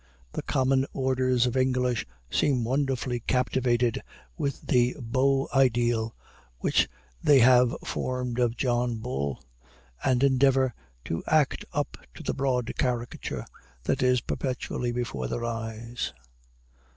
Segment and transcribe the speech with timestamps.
[0.31, 4.01] The common orders of English seem wonderfully captivated
[4.35, 6.15] with the beau ideal
[6.57, 6.89] which
[7.21, 9.43] they have formed of John Bull,
[10.03, 10.73] and endeavor
[11.05, 13.45] to act up to the broad caricature
[13.83, 16.13] that is perpetually before their eyes.